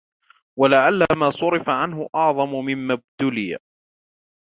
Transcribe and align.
وَلَعَلَّ 0.59 1.05
مَا 1.17 1.29
صُرِفَ 1.29 1.69
عَنْهُ 1.69 2.09
أَعْظَمُ 2.15 2.55
مِمَّا 2.65 2.93
اُبْتُلِيَ 2.93 3.57